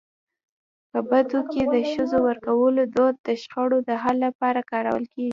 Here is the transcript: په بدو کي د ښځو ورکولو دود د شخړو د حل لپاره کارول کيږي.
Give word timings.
په 0.91 0.99
بدو 1.09 1.39
کي 1.51 1.61
د 1.73 1.75
ښځو 1.91 2.17
ورکولو 2.27 2.81
دود 2.95 3.15
د 3.27 3.29
شخړو 3.41 3.77
د 3.89 3.89
حل 4.01 4.17
لپاره 4.27 4.67
کارول 4.71 5.03
کيږي. 5.13 5.29